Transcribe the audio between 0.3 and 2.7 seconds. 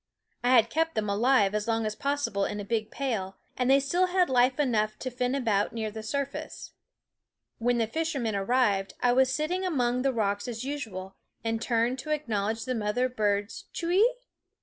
I had kept them alive as long as possible in a